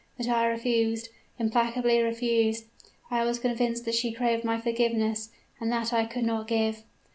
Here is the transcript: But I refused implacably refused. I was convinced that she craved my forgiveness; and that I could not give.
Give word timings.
But 0.17 0.27
I 0.27 0.47
refused 0.47 1.09
implacably 1.37 2.01
refused. 2.01 2.65
I 3.11 3.23
was 3.23 3.37
convinced 3.37 3.85
that 3.85 3.93
she 3.93 4.11
craved 4.11 4.43
my 4.43 4.59
forgiveness; 4.59 5.29
and 5.59 5.71
that 5.71 5.93
I 5.93 6.05
could 6.07 6.25
not 6.25 6.47
give. 6.47 6.83